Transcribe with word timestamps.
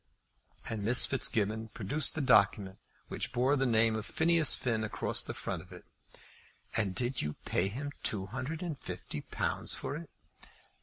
And 0.67 0.81
Miss 0.81 1.05
Fitzgibbon 1.05 1.67
produced 1.75 2.15
the 2.15 2.21
document 2.21 2.79
which 3.07 3.31
bore 3.31 3.55
the 3.55 3.67
name 3.67 3.95
of 3.95 4.03
Phineas 4.07 4.55
Finn 4.55 4.83
across 4.83 5.21
the 5.23 5.35
front 5.35 5.61
of 5.61 5.71
it. 5.71 5.85
"And 6.75 6.95
did 6.95 7.21
you 7.21 7.35
pay 7.45 7.67
him 7.67 7.91
two 8.01 8.25
hundred 8.25 8.63
and 8.63 8.79
fifty 8.83 9.21
pounds 9.21 9.75
for 9.75 9.95
it?" 9.95 10.09